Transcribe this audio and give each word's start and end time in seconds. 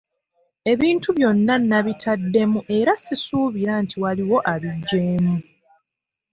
Ebintu 0.71 1.09
byonna 1.17 1.55
nabitaddemu 1.69 2.59
era 2.77 2.91
sisuubira 3.03 3.73
nti 3.83 3.95
waliwo 4.03 4.37
abiggyeemu. 4.53 5.35